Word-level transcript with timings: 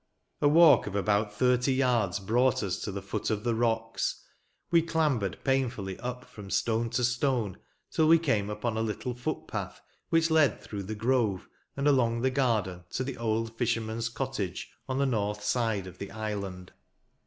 A 0.41 0.47
walk 0.47 0.87
of 0.87 0.95
about 0.95 1.31
thirty 1.31 1.75
yards 1.75 2.19
brought 2.19 2.63
us 2.63 2.79
to 2.79 2.91
the 2.91 3.03
foot 3.03 3.29
of 3.29 3.43
the 3.43 3.53
rocks. 3.53 4.23
We 4.71 4.81
clambered 4.81 5.37
painfully 5.43 5.99
up 5.99 6.25
from 6.25 6.49
stone 6.49 6.89
to 6.97 7.03
stone, 7.03 7.59
till 7.91 8.07
we 8.07 8.17
came 8.17 8.49
upon 8.49 8.77
a 8.77 8.81
little 8.81 9.13
footpath 9.13 9.79
which 10.09 10.31
led 10.31 10.59
through 10.59 10.85
the 10.85 10.95
grove 10.95 11.47
and 11.77 11.87
along 11.87 12.21
the 12.21 12.31
garden 12.31 12.83
to 12.93 13.03
the 13.03 13.17
old 13.19 13.55
fisherman's 13.59 14.09
cottage, 14.09 14.71
on 14.89 14.97
the 14.97 15.05
north 15.05 15.43
side 15.43 15.85
of 15.85 15.99
the 15.99 16.09
island. 16.09 16.73